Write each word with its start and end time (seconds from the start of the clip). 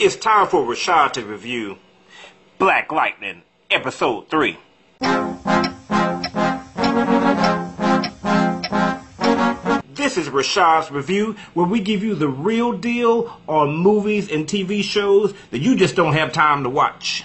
It's 0.00 0.14
time 0.14 0.46
for 0.46 0.64
Rashad 0.64 1.14
to 1.14 1.24
review 1.24 1.76
Black 2.56 2.92
Lightning, 2.92 3.42
Episode 3.68 4.30
3. 4.30 4.56
This 9.90 10.16
is 10.16 10.28
Rashad's 10.28 10.92
review, 10.92 11.34
where 11.54 11.66
we 11.66 11.80
give 11.80 12.04
you 12.04 12.14
the 12.14 12.28
real 12.28 12.70
deal 12.74 13.40
on 13.48 13.74
movies 13.74 14.30
and 14.30 14.46
TV 14.46 14.84
shows 14.84 15.34
that 15.50 15.58
you 15.58 15.74
just 15.74 15.96
don't 15.96 16.12
have 16.12 16.32
time 16.32 16.62
to 16.62 16.70
watch. 16.70 17.24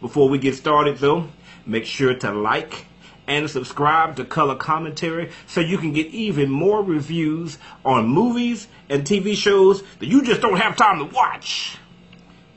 Before 0.00 0.28
we 0.28 0.38
get 0.38 0.54
started, 0.54 0.98
though, 0.98 1.26
make 1.66 1.84
sure 1.84 2.14
to 2.14 2.30
like 2.30 2.86
and 3.26 3.50
subscribe 3.50 4.14
to 4.18 4.24
Color 4.24 4.54
Commentary 4.54 5.32
so 5.48 5.60
you 5.60 5.78
can 5.78 5.92
get 5.92 6.06
even 6.06 6.48
more 6.48 6.80
reviews 6.80 7.58
on 7.84 8.06
movies 8.06 8.68
and 8.88 9.02
TV 9.02 9.34
shows 9.34 9.82
that 9.98 10.06
you 10.06 10.22
just 10.22 10.40
don't 10.40 10.58
have 10.58 10.76
time 10.76 10.98
to 10.98 11.12
watch. 11.12 11.76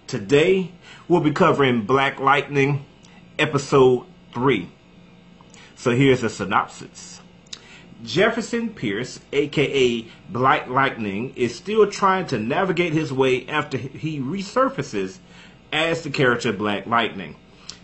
Today, 0.08 0.72
we'll 1.10 1.20
be 1.20 1.34
covering 1.34 1.82
Black 1.82 2.18
Lightning, 2.22 2.86
Episode 3.38 4.06
3. 4.34 4.70
So 5.76 5.92
here's 5.92 6.24
a 6.24 6.30
synopsis. 6.30 7.20
Jefferson 8.06 8.70
Pierce, 8.70 9.20
aka 9.34 10.08
Black 10.30 10.70
Lightning, 10.70 11.34
is 11.36 11.56
still 11.56 11.92
trying 11.92 12.26
to 12.28 12.40
navigate 12.40 12.94
his 12.94 13.12
way 13.12 13.50
after 13.50 13.78
he 13.78 14.22
resurfaces 14.22 15.18
as 15.74 16.04
the 16.04 16.10
character 16.10 16.54
Black 16.54 16.88
Lightning. 16.88 17.36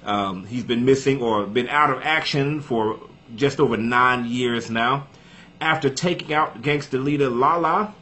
Um, 0.05 0.45
he's 0.45 0.63
been 0.63 0.85
missing 0.85 1.21
or 1.21 1.45
been 1.45 1.67
out 1.67 1.89
of 1.89 2.03
action 2.03 2.61
for 2.61 3.01
just 3.35 3.59
over 3.59 3.75
nine 3.75 4.27
years 4.27 4.69
now. 4.69 5.07
After 5.59 5.89
taking 5.89 6.33
out 6.33 6.61
gangster 6.61 6.99
leader 6.99 7.29
Lala, 7.29 7.93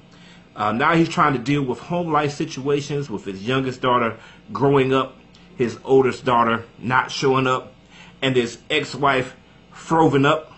uh, 0.55 0.71
now 0.71 0.95
he's 0.95 1.09
trying 1.09 1.33
to 1.33 1.39
deal 1.39 1.63
with 1.63 1.79
home 1.79 2.11
life 2.11 2.31
situations 2.31 3.09
with 3.09 3.25
his 3.25 3.45
youngest 3.45 3.81
daughter 3.81 4.17
growing 4.51 4.93
up, 4.93 5.15
his 5.55 5.79
oldest 5.83 6.25
daughter 6.25 6.65
not 6.77 7.11
showing 7.11 7.47
up, 7.47 7.73
and 8.21 8.35
his 8.35 8.57
ex-wife 8.69 9.35
froven 9.71 10.25
up. 10.25 10.51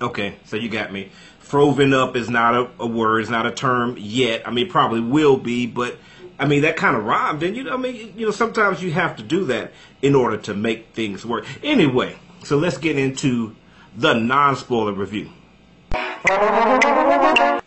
Okay, 0.00 0.36
so 0.44 0.56
you 0.56 0.68
got 0.68 0.92
me. 0.92 1.10
Froven 1.38 1.94
up 1.94 2.16
is 2.16 2.28
not 2.28 2.54
a, 2.54 2.70
a 2.80 2.86
word, 2.86 3.20
it's 3.20 3.30
not 3.30 3.46
a 3.46 3.52
term 3.52 3.96
yet. 3.98 4.46
I 4.46 4.50
mean, 4.50 4.68
probably 4.68 5.00
will 5.00 5.38
be, 5.38 5.66
but 5.66 5.96
I 6.38 6.46
mean 6.46 6.62
that 6.62 6.76
kind 6.76 6.96
of 6.96 7.04
rhymed. 7.04 7.42
And 7.42 7.56
you 7.56 7.64
know, 7.64 7.72
I 7.72 7.76
mean, 7.76 8.12
you 8.16 8.26
know, 8.26 8.32
sometimes 8.32 8.82
you 8.82 8.90
have 8.92 9.16
to 9.16 9.22
do 9.22 9.46
that 9.46 9.72
in 10.02 10.14
order 10.14 10.36
to 10.38 10.54
make 10.54 10.88
things 10.92 11.24
work. 11.24 11.46
Anyway, 11.62 12.18
so 12.44 12.58
let's 12.58 12.76
get 12.76 12.98
into 12.98 13.56
the 13.96 14.12
non-spoiler 14.12 14.92
review. 14.92 15.30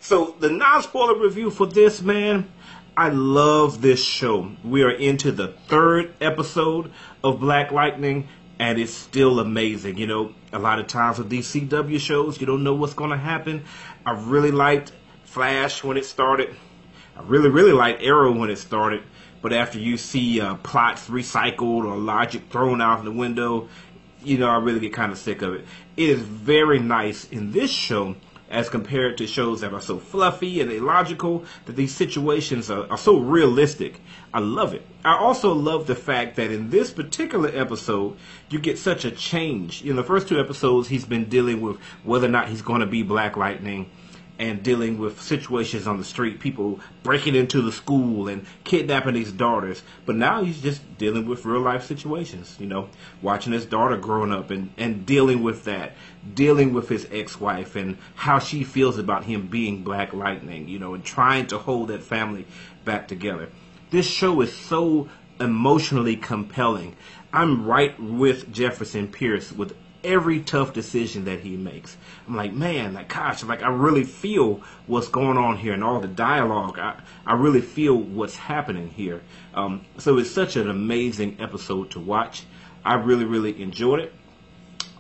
So 0.10 0.36
the 0.40 0.50
non-spoiler 0.50 1.20
review 1.20 1.52
for 1.52 1.68
this 1.68 2.02
man, 2.02 2.52
I 2.98 3.10
love 3.10 3.84
this 3.84 4.04
show. 4.04 4.52
We 4.64 4.82
are 4.82 4.90
into 4.90 5.32
the 5.32 5.50
third 5.68 6.16
episode 6.20 6.92
of 7.24 7.40
Black 7.40 7.72
Lightning, 7.72 8.28
and 8.58 8.80
it's 8.80 8.92
still 8.92 9.40
amazing. 9.40 10.00
You 10.00 10.08
know, 10.08 10.34
a 10.52 10.58
lot 10.58 10.80
of 10.80 10.88
times 10.88 11.20
with 11.20 11.30
these 11.30 11.48
CW 11.54 12.00
shows, 12.00 12.42
you 12.42 12.48
don't 12.48 12.64
know 12.64 12.74
what's 12.74 12.96
going 12.96 13.12
to 13.12 13.18
happen. 13.18 13.66
I 14.04 14.14
really 14.14 14.50
liked 14.50 14.94
Flash 15.26 15.84
when 15.84 15.96
it 15.96 16.06
started. 16.06 16.56
I 17.16 17.22
really, 17.22 17.52
really 17.52 17.74
liked 17.74 18.02
Arrow 18.02 18.32
when 18.32 18.50
it 18.50 18.58
started. 18.58 19.04
But 19.44 19.54
after 19.54 19.78
you 19.78 19.96
see 19.96 20.42
uh, 20.42 20.56
plots 20.56 21.08
recycled 21.08 21.86
or 21.86 21.96
logic 21.98 22.50
thrown 22.50 22.82
out 22.82 23.04
the 23.04 23.12
window, 23.12 23.70
you 24.24 24.40
know, 24.40 24.50
I 24.50 24.58
really 24.58 24.80
get 24.80 24.92
kind 24.92 25.12
of 25.12 25.20
sick 25.20 25.44
of 25.44 25.54
it. 25.54 25.66
It 25.96 26.10
is 26.10 26.20
very 26.20 26.80
nice 26.80 27.26
in 27.26 27.52
this 27.52 27.70
show 27.70 28.16
as 28.50 28.70
compared 28.70 29.18
to 29.18 29.28
shows 29.28 29.62
that 29.62 29.74
are 29.74 29.82
so 29.82 30.00
fluffy 30.00 30.60
and 30.60 30.72
illogical 30.72 31.46
that 31.66 31.76
these 31.76 31.96
situations 31.96 32.70
are, 32.72 32.90
are, 32.90 32.98
so 32.98 33.20
realistic. 33.20 34.02
I 34.34 34.40
love 34.40 34.74
it. 34.74 34.86
I 35.06 35.18
also 35.18 35.54
love 35.54 35.88
the 35.88 35.96
fact 35.96 36.36
that 36.38 36.52
in 36.52 36.70
this 36.70 36.92
particular 36.92 37.50
episode, 37.54 38.18
you 38.50 38.60
get 38.60 38.80
such 38.80 39.06
a 39.06 39.12
change. 39.12 39.84
In 39.84 39.96
the 39.96 40.04
first 40.04 40.28
two 40.28 40.40
episodes, 40.40 40.88
he's 40.88 41.06
been 41.06 41.30
dealing 41.30 41.62
with 41.62 41.78
whether 42.04 42.28
or 42.28 42.32
not 42.32 42.50
he's 42.50 42.64
going 42.64 42.82
to 42.82 42.88
be 42.88 43.04
Black 43.04 43.38
Lightning 43.38 43.90
and 44.40 44.64
dealing 44.64 44.98
with 44.98 45.22
situations 45.22 45.86
on 45.86 45.98
the 45.98 46.06
street, 46.06 46.40
people 46.40 46.80
breaking 47.04 47.36
into 47.36 47.62
the 47.62 47.74
school 47.74 48.30
and 48.30 48.46
kidnapping 48.64 49.16
his 49.16 49.34
daughters. 49.34 49.84
But 50.06 50.16
now 50.16 50.44
he's 50.44 50.62
just 50.62 50.98
dealing 50.98 51.28
with 51.28 51.44
real 51.46 51.60
life 51.60 51.84
situations, 51.84 52.56
you 52.58 52.66
know, 52.66 52.88
watching 53.22 53.52
his 53.52 53.66
daughter 53.66 53.98
growing 53.98 54.32
up 54.32 54.50
and, 54.50 54.72
and 54.78 55.06
dealing 55.06 55.44
with 55.44 55.66
that, 55.66 55.92
dealing 56.34 56.74
with 56.74 56.88
his 56.88 57.06
ex 57.12 57.40
wife 57.40 57.76
and 57.76 57.98
how 58.16 58.40
she 58.40 58.64
feels 58.64 58.98
about 58.98 59.26
him 59.26 59.48
being 59.48 59.84
Black 59.84 60.14
Lightning, 60.14 60.70
you 60.70 60.80
know, 60.80 60.94
and 60.94 61.04
trying 61.04 61.48
to 61.48 61.58
hold 61.58 61.90
that 61.90 62.02
family 62.02 62.48
back 62.86 63.10
together. 63.10 63.50
This 63.92 64.08
show 64.08 64.40
is 64.40 64.56
so 64.56 65.10
emotionally 65.40 66.16
compelling. 66.16 66.96
I'm 67.34 67.66
right 67.66 68.00
with 68.00 68.52
Jefferson 68.54 69.10
Pierce 69.10 69.52
with 69.52 69.76
every 70.04 70.40
tough 70.40 70.74
decision 70.74 71.26
that 71.26 71.42
he 71.42 71.58
makes. 71.58 71.98
I'm 72.28 72.36
like, 72.36 72.54
man, 72.54 72.94
like 72.94 73.10
gosh, 73.10 73.44
like 73.44 73.64
I 73.64 73.70
really 73.70 74.04
feel 74.04 74.62
what's 74.88 75.08
going 75.08 75.38
on 75.38 75.58
here 75.58 75.74
and 75.74 75.84
all 75.84 76.00
the 76.00 76.08
dialogue. 76.08 76.80
I, 76.80 77.00
I 77.26 77.34
really 77.34 77.62
feel 77.62 77.96
what's 77.96 78.36
happening 78.36 78.90
here. 78.90 79.22
Um, 79.54 79.86
so 79.98 80.18
it's 80.18 80.32
such 80.32 80.56
an 80.56 80.70
amazing 80.70 81.38
episode 81.40 81.92
to 81.92 82.00
watch. 82.00 82.44
I 82.86 82.96
really, 82.96 83.26
really 83.26 83.62
enjoyed 83.62 84.00
it. 84.00 84.14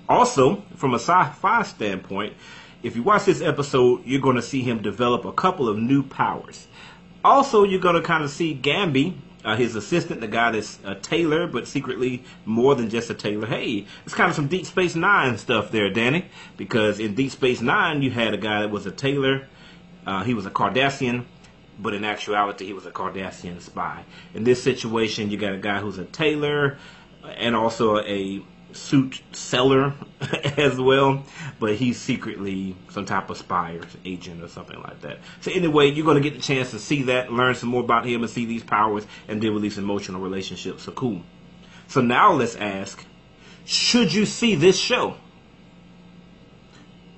Also, 0.08 0.64
from 0.76 0.94
a 0.94 1.00
sci-fi 1.00 1.64
standpoint, 1.64 2.34
if 2.81 2.96
you 2.96 3.04
watch 3.04 3.26
this 3.26 3.42
episode, 3.42 4.06
you're 4.06 4.22
going 4.22 4.38
to 4.38 4.42
see 4.42 4.62
him 4.62 4.81
develop 4.81 5.26
a 5.26 5.31
couple 5.31 5.70
of 5.70 5.78
new 5.78 6.02
powers. 6.02 6.68
Also, 7.24 7.64
you're 7.64 7.80
going 7.80 7.96
to 7.96 8.02
kind 8.02 8.24
of 8.24 8.30
see 8.30 8.56
Gambi, 8.56 9.16
uh, 9.44 9.56
his 9.56 9.76
assistant, 9.76 10.22
the 10.22 10.28
guy 10.28 10.52
that's 10.52 10.80
a 10.84 10.96
tailor, 10.96 11.48
but 11.48 11.68
secretly 11.68 12.24
more 12.46 12.76
than 12.76 12.90
just 12.90 13.10
a 13.10 13.14
tailor. 13.14 13.48
Hey, 13.48 13.86
it's 14.06 14.14
kind 14.14 14.30
of 14.30 14.36
some 14.36 14.48
Deep 14.48 14.66
Space 14.66 14.96
Nine 14.96 15.38
stuff 15.38 15.72
there, 15.72 15.90
Danny, 15.90 16.26
because 16.58 17.00
in 17.00 17.16
Deep 17.16 17.32
Space 17.32 17.62
Nine, 17.62 18.02
you 18.02 18.12
had 18.12 18.34
a 18.34 18.38
guy 18.38 18.62
that 18.62 18.72
was 18.72 18.86
a 18.86 18.92
tailor. 18.92 19.48
Uh, 20.06 20.24
he 20.24 20.34
was 20.34 20.46
a 20.46 20.52
Cardassian, 20.52 21.26
but 21.80 21.94
in 21.94 22.04
actuality, 22.04 22.66
he 22.66 22.74
was 22.74 22.86
a 22.86 22.92
Cardassian 22.92 23.62
spy. 23.62 24.04
In 24.34 24.44
this 24.44 24.62
situation, 24.62 25.30
you 25.30 25.38
got 25.38 25.54
a 25.54 25.58
guy 25.58 25.80
who's 25.80 25.98
a 25.98 26.06
tailor 26.06 26.78
and 27.24 27.56
also 27.56 28.00
a 28.00 28.42
suit 28.74 29.22
seller 29.31 29.94
as 30.57 30.80
well, 30.80 31.24
but 31.59 31.75
he's 31.75 32.00
secretly 32.00 32.75
some 32.90 33.06
type 33.06 33.30
of 33.30 33.38
spy 33.38 33.74
or 33.74 33.81
agent 34.06 34.44
or 34.44 34.47
something 34.47 34.81
like 34.81 35.02
that. 35.02 35.19
So 35.41 35.52
anyway, 35.52 35.90
you're 35.90 36.06
going 36.06 36.22
to 36.22 36.30
get 36.30 36.35
the 36.35 36.41
chance 36.41 36.72
to 36.72 36.80
see 36.80 37.03
that, 37.03 37.31
learn 37.31 37.56
some 37.56 37.69
more 37.69 37.84
about 37.84 38.06
him, 38.06 38.22
and 38.22 38.30
see 38.30 38.46
these 38.46 38.63
powers 38.63 39.06
and 39.28 39.41
deal 39.41 39.53
with 39.53 39.63
these 39.63 39.78
emotional 39.78 40.22
relationships. 40.22 40.84
So 40.84 40.91
cool. 40.91 41.22
So 41.88 42.02
now 42.02 42.34
let's 42.34 42.56
ask, 42.56 43.03
should 43.66 44.13
you 44.13 44.25
see 44.25 44.56
this 44.56 44.78
show? 44.78 45.16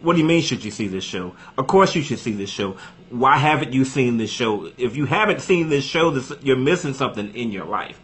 What 0.02 0.14
do 0.14 0.20
you 0.20 0.26
mean, 0.26 0.42
should 0.42 0.64
you 0.64 0.72
see 0.72 0.88
this 0.88 1.04
show? 1.04 1.36
Of 1.58 1.68
course 1.68 1.94
you 1.94 2.02
should 2.02 2.20
see 2.20 2.32
this 2.32 2.50
show. 2.50 2.78
Why 3.10 3.38
haven't 3.38 3.74
you 3.74 3.86
seen 3.86 4.18
this 4.18 4.32
show? 4.32 4.72
If 4.78 4.96
you 4.96 5.06
haven't 5.06 5.42
seen 5.42 5.70
this 5.70 5.84
show, 5.84 6.10
this, 6.12 6.32
you're 6.42 6.58
missing 6.58 6.94
something 6.94 7.36
in 7.36 7.52
your 7.52 7.66
life. 7.66 8.00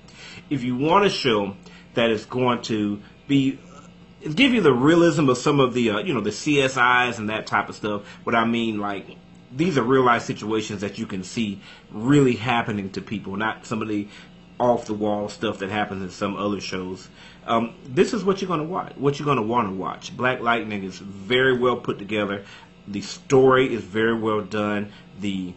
If 0.49 0.63
you 0.63 0.77
want 0.77 1.05
a 1.05 1.09
show 1.09 1.55
that 1.95 2.11
is 2.11 2.25
going 2.25 2.61
to 2.63 3.01
be 3.27 3.59
give 4.35 4.53
you 4.53 4.61
the 4.61 4.73
realism 4.73 5.29
of 5.29 5.37
some 5.37 5.59
of 5.59 5.73
the 5.73 5.91
uh, 5.91 5.99
you 5.99 6.13
know 6.13 6.21
the 6.21 6.31
CSIs 6.31 7.17
and 7.17 7.29
that 7.29 7.47
type 7.47 7.69
of 7.69 7.75
stuff. 7.75 8.05
What 8.23 8.35
I 8.35 8.45
mean, 8.45 8.79
like 8.79 9.05
these 9.51 9.77
are 9.77 9.83
real 9.83 10.03
life 10.03 10.23
situations 10.23 10.81
that 10.81 10.97
you 10.97 11.05
can 11.05 11.23
see 11.23 11.61
really 11.91 12.35
happening 12.35 12.89
to 12.91 13.01
people, 13.01 13.37
not 13.37 13.65
some 13.65 13.81
of 13.81 13.87
the 13.87 14.07
off 14.59 14.85
the 14.85 14.93
wall 14.93 15.29
stuff 15.29 15.59
that 15.59 15.69
happens 15.69 16.01
in 16.01 16.09
some 16.09 16.35
other 16.35 16.59
shows. 16.59 17.09
Um, 17.45 17.75
this 17.85 18.13
is 18.13 18.25
what 18.25 18.41
you're 18.41 18.49
to 18.57 18.63
watch. 18.63 18.93
What 18.95 19.19
you're 19.19 19.25
going 19.25 19.37
to 19.37 19.43
want 19.43 19.69
to 19.69 19.73
watch. 19.73 20.15
Black 20.17 20.41
Lightning 20.41 20.83
is 20.83 20.97
very 20.97 21.57
well 21.57 21.77
put 21.77 21.99
together. 21.99 22.43
The 22.87 23.01
story 23.01 23.73
is 23.73 23.83
very 23.83 24.15
well 24.15 24.41
done. 24.41 24.91
The 25.19 25.53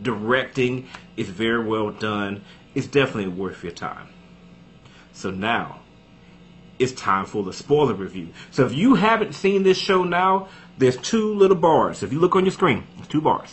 directing 0.00 0.88
is 1.16 1.28
very 1.28 1.64
well 1.64 1.90
done. 1.90 2.44
It's 2.74 2.86
definitely 2.86 3.28
worth 3.28 3.62
your 3.62 3.72
time. 3.72 4.08
So 5.12 5.30
now 5.30 5.81
it's 6.82 6.92
time 6.92 7.26
for 7.26 7.42
the 7.42 7.52
spoiler 7.52 7.94
review. 7.94 8.28
So 8.50 8.66
if 8.66 8.74
you 8.74 8.94
haven't 8.94 9.34
seen 9.34 9.62
this 9.62 9.78
show 9.78 10.04
now, 10.04 10.48
there's 10.78 10.96
two 10.96 11.34
little 11.34 11.56
bars. 11.56 12.02
If 12.02 12.12
you 12.12 12.18
look 12.18 12.34
on 12.34 12.44
your 12.44 12.52
screen, 12.52 12.84
there's 12.96 13.08
two 13.08 13.20
bars. 13.20 13.50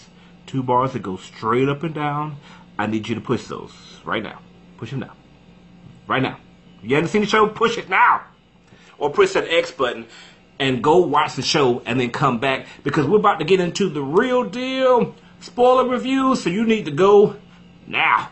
Two 0.48 0.64
bars 0.64 0.94
that 0.94 1.04
go 1.04 1.18
straight 1.18 1.70
up 1.70 1.84
and 1.84 1.94
down. 1.94 2.38
I 2.78 2.88
need 2.88 3.08
you 3.08 3.16
to 3.16 3.22
push 3.22 3.46
those 3.46 3.72
right 4.04 4.24
now. 4.24 4.40
Push 4.78 4.92
them 4.92 5.02
now. 5.02 5.14
Right 6.08 6.24
now. 6.24 6.40
If 6.82 6.90
you 6.90 6.96
haven't 6.96 7.10
seen 7.10 7.22
the 7.22 7.28
show, 7.28 7.48
push 7.48 7.78
it 7.78 7.90
now. 7.90 8.24
Or 8.98 9.12
push 9.12 9.34
that 9.34 9.48
X 9.48 9.72
button 9.72 10.08
and 10.58 10.84
go 10.84 10.98
watch 10.98 11.36
the 11.36 11.42
show 11.42 11.82
and 11.86 12.00
then 12.00 12.10
come 12.12 12.40
back 12.40 12.68
because 12.84 13.06
we're 13.06 13.20
about 13.20 13.40
to 13.40 13.46
get 13.46 13.60
into 13.60 13.90
the 13.90 14.02
real 14.02 14.44
deal 14.44 15.16
spoiler 15.40 15.88
review. 15.88 16.36
So 16.36 16.50
you 16.50 16.66
need 16.66 16.86
to 16.86 16.92
go 16.92 17.36
now. 17.88 18.30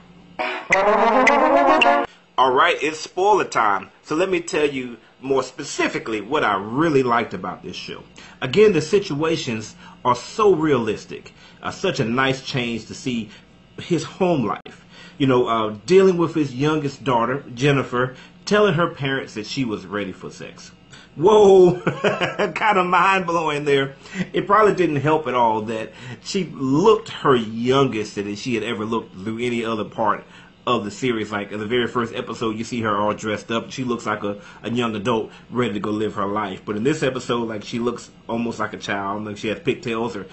All 2.40 2.52
right, 2.52 2.78
it's 2.84 3.00
spoiler 3.00 3.46
time. 3.46 3.90
So 4.04 4.16
let 4.16 4.30
me 4.30 4.42
tell 4.42 4.70
you 4.70 4.98
more 5.20 5.42
specifically 5.42 6.22
what 6.22 6.44
I 6.44 6.56
really 6.56 7.02
liked 7.02 7.34
about 7.34 7.64
this 7.64 7.76
show. 7.76 8.04
Again, 8.42 8.74
the 8.74 8.82
situations 8.82 9.76
are 10.06 10.16
so 10.16 10.54
realistic. 10.54 11.34
Uh, 11.64 11.72
such 11.72 12.00
a 12.00 12.06
nice 12.06 12.44
change 12.44 12.86
to 12.86 12.94
see 12.94 13.32
his 13.80 14.04
home 14.04 14.46
life. 14.46 14.86
You 15.18 15.26
know, 15.26 15.48
uh, 15.48 15.78
dealing 15.88 16.18
with 16.18 16.36
his 16.36 16.54
youngest 16.54 17.04
daughter, 17.04 17.44
Jennifer, 17.56 18.16
telling 18.46 18.76
her 18.76 18.94
parents 18.94 19.34
that 19.34 19.48
she 19.48 19.66
was 19.66 19.88
ready 19.88 20.12
for 20.12 20.30
sex. 20.30 20.72
Whoa, 21.16 21.82
kind 22.54 22.78
of 22.78 22.86
mind 22.86 23.26
blowing 23.26 23.66
there. 23.66 23.96
It 24.32 24.46
probably 24.46 24.76
didn't 24.76 24.98
help 24.98 25.26
at 25.26 25.34
all 25.34 25.64
that 25.64 25.92
she 26.22 26.44
looked 26.44 27.10
her 27.10 27.36
youngest 27.36 28.14
than 28.14 28.36
she 28.36 28.54
had 28.54 28.64
ever 28.64 28.86
looked 28.86 29.16
through 29.16 29.40
any 29.40 29.66
other 29.66 29.86
part 29.86 30.24
of 30.68 30.84
the 30.84 30.92
series. 30.92 31.32
Like 31.32 31.52
in 31.52 31.60
the 31.60 31.66
very 31.66 31.88
first 31.88 32.14
episode, 32.14 32.58
you 32.58 32.64
see 32.64 32.82
her 32.82 32.96
all 32.96 33.14
dressed 33.14 33.50
up. 33.50 33.72
She 33.72 33.84
looks 33.84 34.06
like 34.06 34.24
a, 34.24 34.40
a 34.62 34.70
young 34.70 34.96
adult 34.96 35.32
ready 35.50 35.74
to 35.74 35.80
go 35.80 35.90
live 35.90 36.16
her 36.16 36.28
life. 36.28 36.62
But 36.66 36.76
in 36.76 36.84
this 36.84 37.02
episode, 37.02 37.48
like 37.48 37.64
she 37.64 37.80
looks 37.80 38.12
almost 38.28 38.60
like 38.60 38.74
a 38.74 38.78
child. 38.78 39.26
Like 39.26 39.38
she 39.38 39.48
has 39.48 39.60
pigtails 39.60 40.16
or 40.16 40.28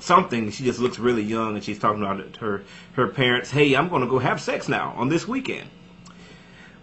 something. 0.00 0.50
She 0.50 0.64
just 0.64 0.80
looks 0.80 0.98
really 0.98 1.22
young, 1.22 1.54
and 1.54 1.64
she's 1.64 1.78
talking 1.78 2.02
about 2.02 2.36
her 2.38 2.64
her 2.94 3.08
parents. 3.08 3.50
Hey, 3.50 3.74
I'm 3.74 3.88
going 3.88 4.02
to 4.02 4.08
go 4.08 4.18
have 4.18 4.40
sex 4.40 4.68
now 4.68 4.92
on 4.96 5.08
this 5.08 5.26
weekend 5.26 5.70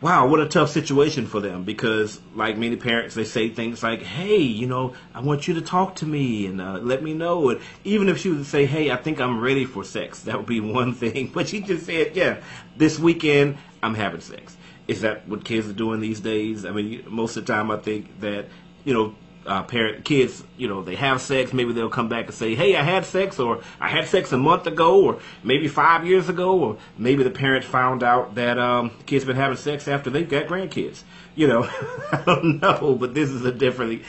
wow, 0.04 0.28
what 0.28 0.42
a 0.42 0.46
tough 0.46 0.70
situation 0.70 1.26
for 1.26 1.40
them 1.40 1.64
because, 1.64 2.20
like 2.36 2.58
many 2.58 2.76
parents, 2.76 3.16
they 3.16 3.24
say 3.24 3.50
things 3.50 3.82
like, 3.82 4.02
hey, 4.02 4.36
you 4.36 4.68
know, 4.68 4.94
I 5.14 5.22
want 5.22 5.48
you 5.48 5.54
to 5.54 5.62
talk 5.62 5.96
to 5.96 6.06
me 6.06 6.46
and 6.46 6.60
uh, 6.60 6.74
let 6.80 7.02
me 7.02 7.14
know. 7.14 7.50
And 7.50 7.62
even 7.86 8.10
if 8.10 8.18
she 8.18 8.30
would 8.30 8.46
say, 8.46 8.66
hey, 8.66 8.92
I 8.92 8.98
think 8.98 9.22
I'm 9.22 9.40
ready 9.40 9.64
for 9.64 9.86
sex, 9.86 10.20
that 10.24 10.36
would 10.36 10.46
be 10.46 10.60
one 10.60 10.94
thing. 10.94 11.32
But 11.34 11.48
she 11.48 11.62
just 11.62 11.86
said, 11.86 12.18
yeah, 12.18 12.42
this 12.76 13.00
weekend 13.00 13.58
I'm 13.82 13.96
having 13.96 14.20
sex. 14.20 14.58
Is 14.90 15.02
that 15.02 15.26
what 15.26 15.46
kids 15.46 15.70
are 15.70 15.74
doing 15.74 16.02
these 16.02 16.20
days? 16.20 16.66
I 16.66 16.72
mean, 16.72 17.06
most 17.08 17.38
of 17.38 17.46
the 17.46 17.54
time 17.54 17.72
I 17.72 17.78
think 17.78 18.20
that, 18.20 18.48
you 18.84 18.94
know, 18.94 19.16
uh, 19.46 19.64
parent 19.64 20.06
kids, 20.06 20.44
you 20.58 20.68
know, 20.68 20.82
they 20.84 20.96
have 20.96 21.22
sex. 21.22 21.54
Maybe 21.54 21.74
they'll 21.74 21.90
come 21.90 22.10
back 22.10 22.26
and 22.26 22.34
say, 22.34 22.56
"Hey, 22.56 22.76
I 22.76 22.84
had 22.84 23.06
sex," 23.06 23.40
or 23.40 23.62
"I 23.80 23.90
had 23.90 24.08
sex 24.08 24.32
a 24.32 24.38
month 24.38 24.68
ago," 24.68 25.02
or 25.04 25.20
maybe 25.44 25.68
five 25.68 26.06
years 26.06 26.30
ago, 26.30 26.58
or 26.58 26.78
maybe 26.98 27.24
the 27.24 27.32
parent 27.32 27.66
found 27.66 28.04
out 28.04 28.36
that 28.36 28.58
um, 28.58 28.92
the 29.00 29.04
kid's 29.04 29.26
been 29.26 29.36
having 29.36 29.58
sex 29.58 29.88
after 29.88 30.10
they've 30.10 30.30
got 30.30 30.48
grandkids. 30.48 31.04
You 31.36 31.48
know, 31.48 31.64
I 32.12 32.24
don't 32.26 32.62
know, 32.62 32.96
but 33.00 33.14
this 33.14 33.30
is 33.30 33.44
a 33.46 33.52
differently 33.52 34.04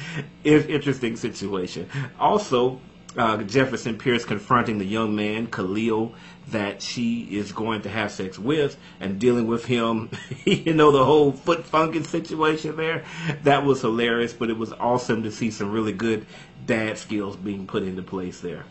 interesting 0.44 1.16
situation. 1.16 1.88
Also, 2.19 2.81
uh, 3.16 3.43
Jefferson 3.43 3.99
Pierce 3.99 4.25
confronting 4.25 4.78
the 4.78 4.84
young 4.84 5.14
man 5.14 5.46
Khalil 5.46 6.14
that 6.49 6.82
she 6.82 7.22
is 7.22 7.52
going 7.52 7.82
to 7.82 7.88
have 7.88 8.12
sex 8.12 8.38
with 8.38 8.76
and 9.00 9.19
dealing 9.19 9.46
with 9.46 9.64
him, 9.64 10.11
you 10.44 10.75
know, 10.75 10.90
the 10.90 11.05
whole 11.05 11.32
foot 11.32 11.64
funking 11.64 12.05
situation 12.05 12.76
there. 12.76 13.05
That 13.44 13.64
was 13.64 13.81
hilarious, 13.81 14.32
but 14.32 14.50
it 14.50 14.58
was 14.58 14.72
awesome 14.72 15.22
to 15.22 15.31
see 15.31 15.50
some 15.50 15.72
really 15.72 15.93
good 15.93 16.26
dad 16.66 16.99
skills 16.99 17.37
being 17.37 17.66
put 17.66 17.82
into 17.82 18.02
place 18.02 18.40
there. 18.40 18.64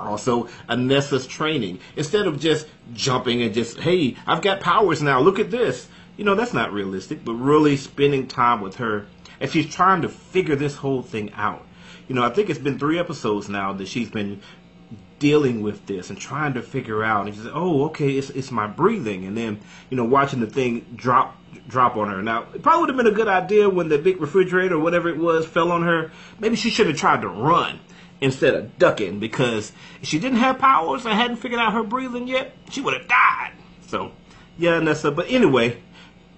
Also, 0.00 0.44
Anissa's 0.68 1.26
training. 1.26 1.80
Instead 1.96 2.26
of 2.26 2.38
just 2.38 2.68
jumping 2.94 3.42
and 3.42 3.52
just, 3.52 3.80
hey, 3.80 4.16
I've 4.26 4.42
got 4.42 4.60
powers 4.60 5.02
now, 5.02 5.20
look 5.20 5.38
at 5.38 5.50
this. 5.50 5.88
You 6.16 6.24
know, 6.24 6.34
that's 6.34 6.52
not 6.52 6.72
realistic, 6.72 7.24
but 7.24 7.34
really 7.34 7.76
spending 7.76 8.26
time 8.28 8.60
with 8.60 8.76
her 8.76 9.06
as 9.40 9.52
she's 9.52 9.72
trying 9.72 10.02
to 10.02 10.08
figure 10.08 10.56
this 10.56 10.76
whole 10.76 11.02
thing 11.02 11.32
out. 11.32 11.64
You 12.08 12.14
know, 12.14 12.24
I 12.24 12.30
think 12.30 12.50
it's 12.50 12.58
been 12.58 12.78
three 12.78 12.98
episodes 12.98 13.48
now 13.48 13.72
that 13.74 13.88
she's 13.88 14.10
been 14.10 14.40
dealing 15.18 15.62
with 15.62 15.86
this 15.86 16.10
and 16.10 16.18
trying 16.18 16.54
to 16.54 16.62
figure 16.62 17.02
out. 17.02 17.26
And 17.26 17.34
she 17.34 17.42
said, 17.42 17.52
"Oh, 17.54 17.86
okay, 17.86 18.16
it's 18.16 18.30
it's 18.30 18.50
my 18.50 18.66
breathing." 18.66 19.24
And 19.24 19.36
then 19.36 19.60
you 19.90 19.96
know, 19.96 20.04
watching 20.04 20.40
the 20.40 20.46
thing 20.46 20.86
drop 20.94 21.36
drop 21.66 21.96
on 21.96 22.08
her. 22.08 22.22
Now, 22.22 22.46
it 22.54 22.62
probably 22.62 22.80
would 22.80 22.88
have 22.90 22.96
been 22.96 23.12
a 23.12 23.16
good 23.16 23.28
idea 23.28 23.68
when 23.68 23.88
the 23.88 23.98
big 23.98 24.20
refrigerator 24.20 24.76
or 24.76 24.80
whatever 24.80 25.08
it 25.08 25.16
was 25.16 25.46
fell 25.46 25.72
on 25.72 25.82
her. 25.82 26.10
Maybe 26.38 26.56
she 26.56 26.70
should 26.70 26.86
have 26.86 26.96
tried 26.96 27.22
to 27.22 27.28
run 27.28 27.80
instead 28.20 28.54
of 28.54 28.78
ducking 28.78 29.18
because 29.20 29.72
if 30.00 30.08
she 30.08 30.18
didn't 30.18 30.38
have 30.38 30.58
powers 30.58 31.04
and 31.04 31.14
hadn't 31.14 31.36
figured 31.36 31.60
out 31.60 31.72
her 31.72 31.82
breathing 31.82 32.26
yet, 32.26 32.56
she 32.70 32.80
would 32.80 32.94
have 32.94 33.08
died. 33.08 33.52
So, 33.86 34.12
yeah, 34.56 34.80
Nessa. 34.80 35.10
But 35.10 35.26
anyway, 35.30 35.78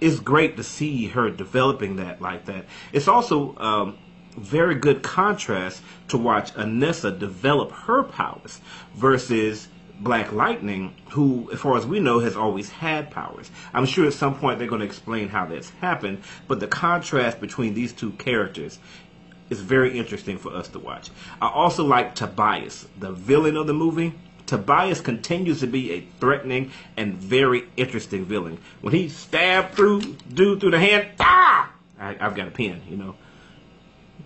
it's 0.00 0.20
great 0.20 0.56
to 0.56 0.64
see 0.64 1.08
her 1.08 1.30
developing 1.30 1.96
that 1.96 2.20
like 2.20 2.46
that. 2.46 2.66
It's 2.92 3.08
also 3.08 3.56
um, 3.56 3.98
very 4.36 4.74
good 4.74 5.02
contrast 5.02 5.82
to 6.08 6.18
watch 6.18 6.52
Anissa 6.54 7.16
develop 7.18 7.72
her 7.72 8.02
powers 8.02 8.60
versus 8.94 9.68
Black 10.00 10.32
Lightning, 10.32 10.94
who, 11.10 11.50
as 11.52 11.60
far 11.60 11.76
as 11.76 11.86
we 11.86 12.00
know, 12.00 12.20
has 12.20 12.36
always 12.36 12.70
had 12.70 13.10
powers. 13.10 13.50
I'm 13.74 13.84
sure 13.84 14.06
at 14.06 14.14
some 14.14 14.38
point 14.38 14.58
they're 14.58 14.68
going 14.68 14.80
to 14.80 14.86
explain 14.86 15.28
how 15.28 15.44
that's 15.44 15.68
happened, 15.70 16.22
but 16.48 16.58
the 16.58 16.66
contrast 16.66 17.40
between 17.40 17.74
these 17.74 17.92
two 17.92 18.12
characters 18.12 18.78
is 19.50 19.60
very 19.60 19.98
interesting 19.98 20.38
for 20.38 20.54
us 20.54 20.68
to 20.68 20.78
watch. 20.78 21.10
I 21.42 21.48
also 21.48 21.84
like 21.84 22.14
Tobias, 22.14 22.86
the 22.98 23.12
villain 23.12 23.56
of 23.56 23.66
the 23.66 23.74
movie. 23.74 24.14
Tobias 24.46 25.00
continues 25.00 25.60
to 25.60 25.66
be 25.66 25.92
a 25.92 26.06
threatening 26.18 26.70
and 26.96 27.14
very 27.14 27.68
interesting 27.76 28.24
villain. 28.24 28.58
When 28.80 28.94
he 28.94 29.08
stabbed 29.08 29.74
through 29.74 30.00
dude 30.32 30.60
through 30.60 30.70
the 30.70 30.78
hand, 30.78 31.08
ah! 31.20 31.70
I, 31.98 32.16
I've 32.18 32.34
got 32.34 32.48
a 32.48 32.50
pen, 32.50 32.80
you 32.88 32.96
know. 32.96 33.16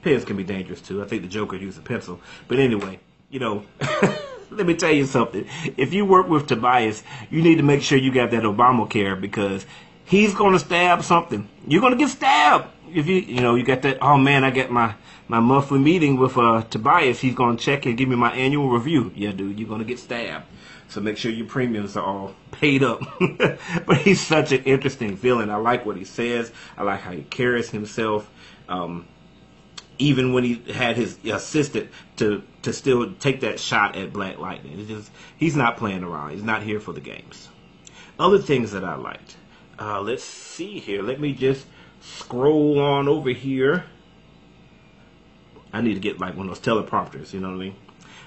Pens 0.05 0.23
can 0.23 0.37
be 0.37 0.45
dangerous 0.45 0.83
too. 0.83 1.03
I 1.03 1.07
think 1.07 1.23
the 1.23 1.29
Joker 1.29 1.57
used 1.57 1.79
a 1.79 1.83
pencil. 1.83 2.21
But 2.47 2.59
anyway, 2.59 3.01
you 3.31 3.41
know, 3.41 3.65
let 4.51 4.67
me 4.67 4.75
tell 4.75 4.93
you 4.93 5.07
something. 5.07 5.47
If 5.79 5.95
you 5.95 6.05
work 6.05 6.29
with 6.29 6.47
Tobias, 6.47 7.03
you 7.31 7.43
need 7.43 7.57
to 7.57 7.63
make 7.63 7.81
sure 7.81 7.97
you 7.97 8.13
got 8.13 8.31
that 8.33 8.43
Obamacare 8.43 9.19
because 9.19 9.65
he's 10.05 10.35
going 10.35 10.53
to 10.53 10.59
stab 10.59 11.03
something. 11.03 11.49
You're 11.67 11.81
going 11.81 11.95
to 11.95 11.99
get 11.99 12.11
stabbed. 12.11 12.69
If 12.93 13.07
you, 13.07 13.17
you 13.17 13.41
know, 13.41 13.55
you 13.55 13.65
got 13.65 13.81
that, 13.83 13.99
oh 14.03 14.19
man, 14.19 14.45
I 14.45 14.51
got 14.51 14.71
my, 14.71 14.95
my 15.27 15.41
monthly 15.41 15.79
meeting 15.79 16.19
with 16.19 16.37
uh, 16.37 16.63
Tobias. 16.65 17.19
He's 17.19 17.35
going 17.35 17.57
to 17.57 17.65
check 17.65 17.87
and 17.87 17.97
give 17.97 18.09
me 18.09 18.15
my 18.15 18.33
annual 18.33 18.69
review. 18.69 19.11
Yeah, 19.17 19.33
dude, 19.33 19.59
you're 19.59 19.69
going 19.69 19.81
to 19.81 19.87
get 19.87 19.99
stabbed. 19.99 20.45
So 20.89 21.01
make 21.01 21.17
sure 21.17 21.33
your 21.33 21.47
premiums 21.47 21.97
are 21.97 22.05
all 22.05 22.35
paid 22.53 22.85
up. 22.85 23.01
but 23.87 23.97
he's 24.03 24.21
such 24.21 24.53
an 24.53 24.63
interesting 24.65 25.17
villain. 25.17 25.49
I 25.49 25.57
like 25.57 25.87
what 25.87 25.97
he 25.97 26.05
says. 26.05 26.53
I 26.77 26.83
like 26.83 27.01
how 27.01 27.13
he 27.13 27.23
carries 27.23 27.71
himself. 27.71 28.31
Um, 28.69 29.07
even 29.99 30.33
when 30.33 30.45
he 30.45 30.55
had 30.73 30.97
his 30.97 31.19
assistant 31.25 31.91
to 32.17 32.43
to 32.63 32.73
still 32.73 33.13
take 33.15 33.41
that 33.41 33.61
shot 33.61 33.97
at 33.97 34.13
Black 34.13 34.39
Lightning. 34.39 34.79
It's 34.81 34.89
just 34.89 35.11
he's 35.37 35.57
not 35.57 35.77
playing 35.77 36.03
around. 36.03 36.33
He's 36.33 36.43
not 36.43 36.63
here 36.63 36.81
for 36.81 36.93
the 36.93 37.01
games. 37.01 37.49
Other 38.19 38.39
things 38.39 38.73
that 38.73 38.85
I 38.85 38.95
liked. 38.97 39.37
Uh, 39.79 40.01
let's 40.01 40.25
see 40.25 40.79
here. 40.79 41.03
Let 41.03 41.21
me 41.21 41.33
just 41.33 41.67
scroll 42.01 42.79
on 42.81 43.09
over 43.09 43.31
here. 43.31 43.85
I 45.73 45.81
need 45.81 45.95
to 45.95 46.01
get 46.01 46.21
like 46.21 46.37
one 46.37 46.49
of 46.49 46.55
those 46.55 46.65
teleprompters. 46.65 47.33
You 47.33 47.41
know 47.41 47.49
what 47.49 47.57
I 47.57 47.59
mean? 47.59 47.77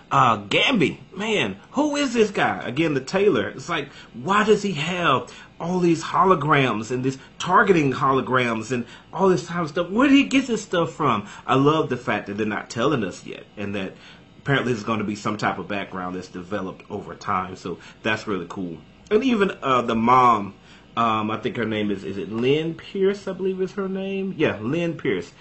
Uh, 0.10 0.38
Gambi, 0.46 1.00
man, 1.16 1.58
who 1.72 1.98
is 1.98 2.14
this 2.14 2.32
guy? 2.32 2.62
Again, 2.66 2.94
the 2.94 3.02
tailor. 3.02 3.50
It's 3.50 3.68
like, 3.68 3.90
why 4.14 4.46
does 4.46 4.64
he 4.64 4.72
have 4.74 5.34
all 5.60 5.80
these 5.80 6.02
holograms 6.02 6.92
and 6.92 7.04
this 7.04 7.18
targeting 7.40 7.92
holograms 7.92 8.72
and 8.72 8.86
all 9.12 9.28
this 9.28 9.48
type 9.48 9.64
of 9.64 9.70
stuff? 9.70 9.90
Where 9.90 10.08
did 10.08 10.16
he 10.16 10.24
get 10.24 10.48
this 10.48 10.62
stuff 10.62 10.94
from? 10.94 11.28
I 11.46 11.56
love 11.56 11.90
the 11.90 11.98
fact 11.98 12.28
that 12.28 12.38
they're 12.38 12.46
not 12.46 12.70
telling 12.70 13.04
us 13.04 13.26
yet 13.26 13.46
and 13.58 13.76
that 13.76 13.96
apparently 14.40 14.72
there's 14.72 14.86
going 14.86 15.00
to 15.00 15.06
be 15.06 15.16
some 15.16 15.36
type 15.36 15.58
of 15.58 15.68
background 15.68 16.16
that's 16.16 16.30
developed 16.30 16.90
over 16.90 17.14
time. 17.14 17.58
So 17.58 17.80
that's 18.02 18.28
really 18.28 18.48
cool. 18.48 18.78
And 19.12 19.24
even 19.26 19.52
uh, 19.62 19.82
the 19.82 19.96
mom, 19.96 20.54
um, 20.96 21.30
I 21.32 21.38
think 21.38 21.58
her 21.58 21.66
name 21.66 21.92
is, 21.92 22.06
is 22.06 22.18
it 22.18 22.32
Lynn 22.32 22.76
Pierce, 22.76 23.28
I 23.28 23.34
believe 23.34 23.62
is 23.62 23.74
her 23.74 23.90
name? 23.90 24.36
Yeah, 24.38 24.58
Lynn 24.62 24.96
Pierce. 24.96 25.34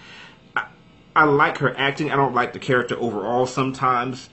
I, 0.57 0.67
I 1.15 1.23
like 1.23 1.59
her 1.59 1.73
acting. 1.77 2.11
I 2.11 2.17
don't 2.17 2.35
like 2.35 2.51
the 2.51 2.59
character 2.59 2.97
overall 2.99 3.45
sometimes 3.45 4.29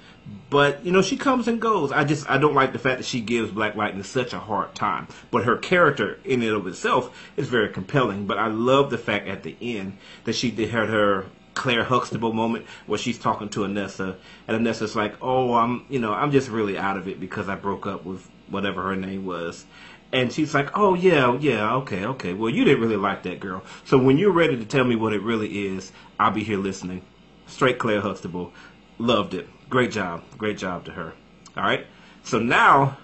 but 0.51 0.85
you 0.85 0.93
know, 0.93 1.03
she 1.03 1.17
comes 1.17 1.49
and 1.49 1.61
goes. 1.61 1.93
I 1.93 2.05
just 2.05 2.29
I 2.31 2.39
don't 2.39 2.55
like 2.55 2.73
the 2.73 2.79
fact 2.79 2.99
that 2.99 3.07
she 3.07 3.21
gives 3.21 3.51
Black 3.51 3.75
Lightning 3.75 4.03
such 4.03 4.33
a 4.33 4.39
hard 4.39 4.75
time. 4.75 5.09
But 5.31 5.45
her 5.45 5.57
character 5.57 6.19
in 6.25 6.43
and 6.43 6.53
of 6.53 6.67
itself 6.67 7.17
is 7.37 7.49
very 7.49 7.69
compelling. 7.71 8.27
But 8.27 8.39
I 8.39 8.47
love 8.47 8.91
the 8.91 8.99
fact 8.99 9.29
at 9.29 9.43
the 9.43 9.57
end 9.61 9.99
that 10.25 10.35
she 10.35 10.51
did 10.51 10.71
had 10.71 10.89
her 10.89 11.27
Claire 11.55 11.85
Huxtable 11.85 12.33
moment 12.33 12.67
where 12.87 12.99
she's 12.99 13.19
talking 13.19 13.49
to 13.51 13.61
Anissa, 13.61 14.17
and 14.49 14.67
Anissa's 14.67 14.97
like, 14.97 15.15
"Oh, 15.23 15.55
I'm, 15.55 15.85
you 15.89 15.99
know, 15.99 16.13
I'm 16.13 16.31
just 16.31 16.49
really 16.49 16.77
out 16.79 16.97
of 16.97 17.09
it 17.09 17.21
because 17.21 17.49
I 17.49 17.55
broke 17.55 17.87
up 17.87 18.05
with 18.05 18.29
whatever 18.49 18.83
her 18.83 18.97
name 18.97 19.25
was." 19.25 19.65
And 20.13 20.33
she's 20.33 20.55
like, 20.55 20.77
"Oh 20.77 20.95
yeah, 20.95 21.37
yeah, 21.39 21.75
okay, 21.77 22.05
okay. 22.07 22.33
Well, 22.33 22.51
you 22.51 22.65
didn't 22.65 22.81
really 22.81 22.97
like 22.97 23.25
that 23.25 23.41
girl. 23.41 23.63
So 23.85 23.99
when 23.99 24.19
you're 24.19 24.33
ready 24.33 24.57
to 24.57 24.65
tell 24.65 24.85
me 24.85 24.97
what 24.97 25.13
it 25.13 25.23
really 25.23 25.67
is, 25.67 25.93
I'll 26.19 26.31
be 26.31 26.45
here 26.45 26.59
listening." 26.59 27.03
Straight 27.47 27.79
Claire 27.79 28.01
Huxtable, 28.01 28.53
loved 28.99 29.35
it. 29.35 29.49
Great 29.69 29.91
job. 29.91 30.23
Great 30.39 30.59
job 30.59 30.85
to 30.85 30.93
her. 30.93 31.13
All 31.57 31.65
right. 31.65 31.87
So 32.23 32.39
now, 32.39 32.97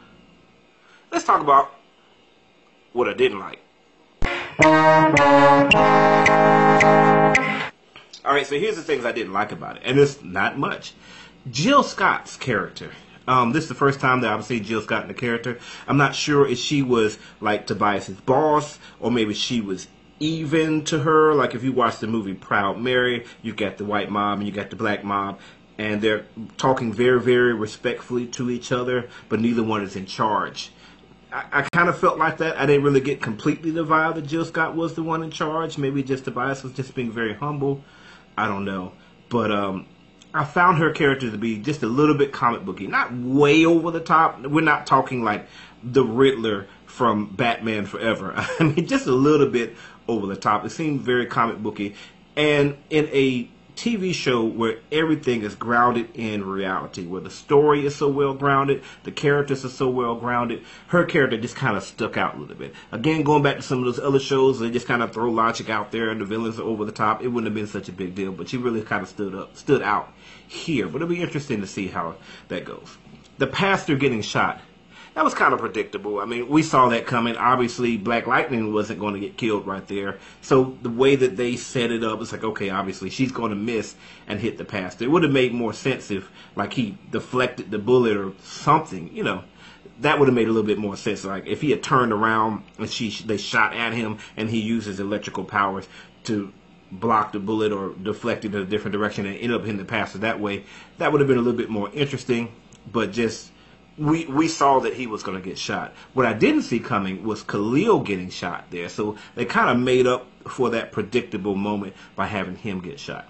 let's 1.11 1.25
talk 1.25 1.41
about 1.41 1.73
what 2.93 3.09
I 3.09 3.15
didn't 3.15 3.39
like. 3.39 3.61
All 8.25 8.35
right. 8.35 8.47
So 8.47 8.59
here's 8.59 8.77
the 8.77 8.83
things 8.83 9.05
I 9.05 9.13
didn't 9.13 9.33
like 9.33 9.53
about 9.53 9.77
it, 9.77 9.83
and 9.85 9.99
it's 9.99 10.23
not 10.23 10.59
much. 10.59 10.95
Jill 11.51 11.83
Scott's 11.83 12.37
character. 12.37 12.91
Um, 13.27 13.53
this 13.53 13.65
is 13.65 13.69
the 13.69 13.75
first 13.75 14.01
time 14.01 14.23
that 14.23 14.33
I've 14.33 14.45
seen 14.45 14.65
Jill 14.65 14.83
Scott 14.83 15.03
in 15.03 15.09
the 15.09 15.15
character. 15.15 15.59
I'm 15.87 15.97
not 15.97 16.15
sure 16.15 16.49
if 16.49 16.59
she 16.59 16.83
was 16.83 17.19
like 17.41 17.67
Tobias's 17.67 18.21
boss, 18.21 18.79
or 18.99 19.11
maybe 19.11 19.35
she 19.35 19.61
was 19.61 19.87
even 20.19 20.85
to 20.85 20.99
her. 21.01 21.35
Like 21.35 21.55
if 21.55 21.63
you 21.63 21.73
watch 21.73 21.99
the 21.99 22.07
movie 22.07 22.35
Proud 22.35 22.79
Mary, 22.79 23.25
you 23.43 23.55
got 23.55 23.79
the 23.79 23.85
white 23.85 24.11
mob 24.11 24.39
and 24.39 24.47
you 24.47 24.53
got 24.53 24.71
the 24.71 24.77
black 24.77 25.05
mob, 25.05 25.39
and 25.81 26.03
they're 26.03 26.27
talking 26.59 26.93
very, 26.93 27.19
very 27.19 27.55
respectfully 27.55 28.27
to 28.27 28.51
each 28.51 28.71
other, 28.71 29.09
but 29.31 29.41
neither 29.41 29.63
one 29.63 29.83
is 29.83 29.97
in 29.97 30.05
charge. 30.05 30.73
I, 31.33 31.45
I 31.53 31.63
kind 31.73 31.89
of 31.89 31.99
felt 31.99 32.19
like 32.19 32.37
that. 32.37 32.59
I 32.59 32.67
didn't 32.67 32.85
really 32.85 33.01
get 33.01 33.23
completely 33.23 33.71
the 33.71 33.87
vibe 33.87 34.17
that 34.17 34.27
Jill 34.27 34.45
Scott 34.45 34.77
was 34.77 34.93
the 34.93 35.03
one 35.03 35.23
in 35.23 35.31
charge. 35.31 35.79
Maybe 35.79 36.03
just 36.03 36.27
Tobias 36.27 36.63
was 36.63 36.75
just 36.75 36.95
being 36.95 37.11
very 37.11 37.33
humble. 37.33 37.83
I 38.37 38.47
don't 38.47 38.67
know. 38.67 38.93
But 39.31 39.51
um, 39.51 39.87
I 40.35 40.45
found 40.45 40.77
her 40.79 40.91
character 40.91 41.31
to 41.31 41.39
be 41.39 41.57
just 41.57 41.83
a 41.83 41.87
little 41.87 42.15
bit 42.15 42.31
comic 42.31 42.63
booky. 42.67 42.87
Not 42.87 43.15
way 43.15 43.65
over 43.65 43.91
the 43.91 44.01
top. 44.01 44.39
We're 44.43 44.61
not 44.61 44.87
talking 44.87 45.25
like 45.25 45.47
the 45.83 46.05
Riddler 46.05 46.67
from 46.85 47.35
Batman 47.35 47.87
Forever. 47.87 48.35
I 48.37 48.65
mean, 48.65 48.87
just 48.87 49.07
a 49.07 49.15
little 49.15 49.49
bit 49.49 49.77
over 50.07 50.27
the 50.27 50.37
top. 50.37 50.67
It 50.67 50.71
seemed 50.73 51.01
very 51.01 51.25
comic 51.25 51.57
booky. 51.57 51.95
And 52.37 52.77
in 52.91 53.09
a 53.15 53.49
TV 53.77 54.13
show 54.15 54.45
where 54.45 54.79
everything 54.93 55.43
is 55.43 55.55
grounded 55.55 56.09
in 56.15 56.45
reality, 56.45 57.07
where 57.07 57.21
the 57.21 57.31
story 57.31 57.87
is 57.87 57.97
so 57.97 58.09
well 58.09 58.35
grounded, 58.35 58.83
the 59.05 59.13
characters 59.13 59.65
are 59.65 59.71
so 59.71 59.89
well 59.89 60.15
grounded. 60.15 60.63
Her 60.89 61.05
character 61.05 61.37
just 61.37 61.57
kind 61.57 61.77
of 61.77 61.83
stuck 61.83 62.17
out 62.17 62.37
a 62.37 62.39
little 62.39 62.57
bit. 62.57 62.75
Again, 62.93 63.23
going 63.23 63.43
back 63.43 63.57
to 63.57 63.63
some 63.63 63.79
of 63.81 63.85
those 63.85 63.99
other 63.99 64.19
shows, 64.19 64.59
they 64.59 64.71
just 64.71 64.87
kind 64.87 65.03
of 65.03 65.13
throw 65.13 65.31
logic 65.31 65.71
out 65.71 65.93
there 65.93 66.11
and 66.11 66.21
the 66.21 66.25
villains 66.25 66.59
are 66.59 66.65
over 66.65 66.85
the 66.85 66.93
top. 66.93 67.23
It 67.23 67.29
wouldn't 67.29 67.47
have 67.47 67.55
been 67.55 67.67
such 67.67 67.89
a 67.89 67.93
big 67.93 68.15
deal, 68.15 68.33
but 68.33 68.49
she 68.49 68.57
really 68.57 68.83
kind 68.83 69.03
of 69.03 69.09
stood 69.09 69.35
up, 69.35 69.57
stood 69.57 69.83
out 69.83 70.13
here. 70.47 70.87
But 70.87 70.97
it'll 70.97 71.09
be 71.09 71.23
interesting 71.23 71.61
to 71.61 71.67
see 71.67 71.89
how 71.89 72.17
that 72.49 72.65
goes. 72.65 72.97
The 73.39 73.47
pastor 73.47 73.97
getting 73.97 74.23
shot 74.23 74.61
that 75.21 75.25
was 75.25 75.35
kind 75.35 75.53
of 75.53 75.61
predictable. 75.61 76.19
I 76.19 76.25
mean, 76.25 76.49
we 76.49 76.63
saw 76.63 76.89
that 76.89 77.05
coming. 77.05 77.37
Obviously, 77.37 77.99
Black 77.99 78.27
Lightning 78.27 78.73
wasn't 78.73 79.01
going 79.01 79.13
to 79.13 79.21
get 79.21 79.37
killed 79.37 79.67
right 79.67 79.87
there. 79.87 80.19
So 80.41 80.79
the 80.81 80.89
way 80.89 81.15
that 81.15 81.37
they 81.37 81.57
set 81.57 81.91
it 81.91 82.03
up, 82.03 82.23
it's 82.23 82.33
like, 82.33 82.43
okay, 82.43 82.71
obviously 82.71 83.11
she's 83.11 83.31
going 83.31 83.51
to 83.51 83.57
miss 83.57 83.97
and 84.27 84.41
hit 84.41 84.57
the 84.57 84.65
pastor. 84.65 85.05
It 85.05 85.11
would 85.11 85.23
have 85.23 85.31
made 85.31 85.53
more 85.53 85.75
sense 85.75 86.11
if, 86.11 86.31
like, 86.57 86.73
he 86.73 86.97
deflected 87.11 87.71
the 87.71 87.79
bullet 87.79 88.17
or 88.17 88.33
something, 88.41 89.15
you 89.15 89.23
know. 89.23 89.45
That 89.99 90.19
would 90.19 90.27
have 90.27 90.35
made 90.35 90.49
a 90.49 90.53
little 90.53 90.67
bit 90.67 90.79
more 90.79 90.97
sense. 90.97 91.23
Like 91.23 91.47
if 91.47 91.61
he 91.61 91.71
had 91.71 91.83
turned 91.83 92.15
around 92.15 92.65
and 92.79 92.89
she 92.89 93.11
they 93.27 93.37
shot 93.37 93.75
at 93.75 93.93
him 93.93 94.17
and 94.39 94.49
he 94.49 94.59
uses 94.59 95.01
electrical 95.01 95.45
powers 95.45 95.87
to 96.25 96.51
block 96.91 97.33
the 97.33 97.41
bullet 97.41 97.73
or 97.73 97.91
deflect 97.91 98.47
it 98.47 98.55
in 98.55 98.63
a 98.63 98.65
different 98.65 98.95
direction 98.95 99.27
and 99.27 99.37
end 99.37 99.53
up 99.53 99.61
hitting 99.61 99.77
the 99.77 99.85
pastor 99.85 100.17
that 100.19 100.41
way, 100.41 100.65
that 100.97 101.13
would 101.13 101.21
have 101.21 101.29
been 101.29 101.37
a 101.37 101.43
little 101.43 101.59
bit 101.59 101.69
more 101.69 101.91
interesting. 101.93 102.51
But 102.91 103.13
just 103.13 103.51
we 104.01 104.25
we 104.25 104.49
saw 104.49 104.81
that 104.81 104.95
he 104.95 105.07
was 105.07 105.23
going 105.23 105.41
to 105.41 105.47
get 105.47 105.59
shot. 105.59 105.93
What 106.15 106.25
I 106.25 106.33
didn't 106.33 106.63
see 106.63 106.81
coming 106.81 107.23
was 107.23 107.43
Khalil 107.43 108.01
getting 108.01 108.31
shot 108.31 108.65
there. 108.71 108.89
So 108.89 109.17
they 109.35 109.45
kind 109.45 109.69
of 109.69 109.79
made 109.79 110.07
up 110.07 110.27
for 110.49 110.71
that 110.71 110.91
predictable 110.91 111.55
moment 111.55 111.95
by 112.17 112.27
having 112.27 112.57
him 112.57 112.81
get 112.81 112.99
shot. 112.99 113.29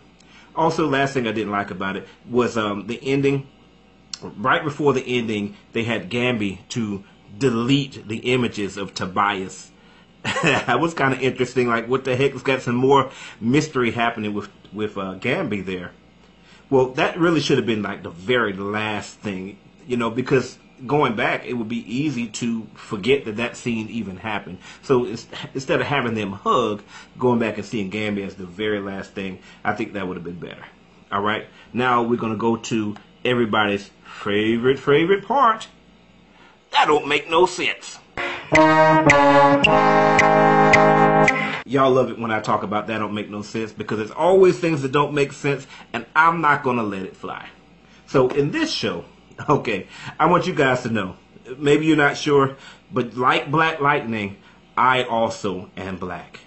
Also, 0.54 0.86
last 0.86 1.12
thing 1.12 1.26
I 1.26 1.32
didn't 1.32 1.50
like 1.50 1.72
about 1.72 1.96
it 1.96 2.06
was 2.28 2.56
um, 2.56 2.86
the 2.86 3.00
ending. 3.02 3.48
Right 4.22 4.62
before 4.62 4.92
the 4.92 5.02
ending, 5.02 5.56
they 5.72 5.82
had 5.82 6.08
Gambi 6.08 6.58
to 6.70 7.02
delete 7.36 8.06
the 8.06 8.18
images 8.32 8.76
of 8.76 8.94
Tobias. 8.94 9.70
that 10.22 10.78
was 10.78 10.94
kind 10.94 11.14
of 11.14 11.20
interesting. 11.20 11.66
Like, 11.66 11.88
what 11.88 12.04
the 12.04 12.14
heck? 12.14 12.32
It's 12.32 12.42
got 12.42 12.62
some 12.62 12.76
more 12.76 13.10
mystery 13.40 13.90
happening 13.90 14.34
with 14.34 14.48
with 14.72 14.96
uh, 14.96 15.16
Gambi 15.18 15.64
there. 15.64 15.90
Well, 16.68 16.90
that 16.90 17.18
really 17.18 17.40
should 17.40 17.58
have 17.58 17.66
been 17.66 17.82
like 17.82 18.04
the 18.04 18.10
very 18.10 18.52
last 18.52 19.16
thing 19.18 19.58
you 19.90 19.96
know, 19.96 20.08
because 20.08 20.56
going 20.86 21.16
back, 21.16 21.44
it 21.44 21.54
would 21.54 21.68
be 21.68 21.84
easy 21.92 22.28
to 22.28 22.64
forget 22.74 23.24
that 23.24 23.38
that 23.38 23.56
scene 23.56 23.88
even 23.88 24.16
happened. 24.16 24.58
So 24.82 25.04
instead 25.04 25.80
of 25.80 25.86
having 25.88 26.14
them 26.14 26.30
hug, 26.30 26.84
going 27.18 27.40
back 27.40 27.58
and 27.58 27.66
seeing 27.66 27.90
Gambi 27.90 28.24
as 28.24 28.36
the 28.36 28.46
very 28.46 28.78
last 28.78 29.10
thing, 29.10 29.40
I 29.64 29.74
think 29.74 29.94
that 29.94 30.06
would 30.06 30.16
have 30.16 30.22
been 30.22 30.38
better. 30.38 30.64
All 31.10 31.20
right, 31.20 31.48
now 31.72 32.04
we're 32.04 32.20
gonna 32.20 32.36
go 32.36 32.54
to 32.56 32.94
everybody's 33.24 33.90
favorite 34.04 34.78
favorite 34.78 35.26
part. 35.26 35.66
That 36.70 36.86
don't 36.86 37.08
make 37.08 37.28
no 37.28 37.46
sense. 37.46 37.98
Y'all 41.66 41.90
love 41.90 42.10
it 42.10 42.18
when 42.18 42.30
I 42.30 42.38
talk 42.40 42.62
about 42.62 42.86
that 42.86 42.98
don't 42.98 43.14
make 43.14 43.28
no 43.28 43.42
sense 43.42 43.72
because 43.72 43.98
it's 43.98 44.12
always 44.12 44.56
things 44.56 44.82
that 44.82 44.92
don't 44.92 45.14
make 45.14 45.32
sense, 45.32 45.66
and 45.92 46.06
I'm 46.14 46.40
not 46.40 46.62
gonna 46.62 46.84
let 46.84 47.02
it 47.02 47.16
fly. 47.16 47.48
So 48.06 48.28
in 48.28 48.52
this 48.52 48.72
show, 48.72 49.04
Okay, 49.48 49.86
I 50.18 50.26
want 50.26 50.46
you 50.46 50.54
guys 50.54 50.82
to 50.82 50.90
know. 50.90 51.16
Maybe 51.56 51.86
you're 51.86 51.96
not 51.96 52.16
sure, 52.16 52.56
but 52.92 53.16
like 53.16 53.50
Black 53.50 53.80
Lightning, 53.80 54.36
I 54.76 55.04
also 55.04 55.70
am 55.76 55.96
black. 55.96 56.40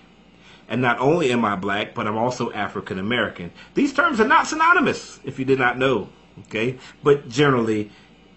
And 0.68 0.82
not 0.82 1.00
only 1.00 1.32
am 1.32 1.44
I 1.44 1.56
black, 1.56 1.94
but 1.94 2.08
I'm 2.08 2.18
also 2.18 2.52
African 2.52 3.00
American. 3.00 3.52
These 3.74 3.94
terms 3.94 4.20
are 4.20 4.28
not 4.28 4.48
synonymous, 4.48 5.20
if 5.24 5.40
you 5.40 5.46
did 5.46 5.60
not 5.60 5.78
know. 5.78 6.10
Okay? 6.42 6.78
But 7.04 7.30
generally, 7.30 7.92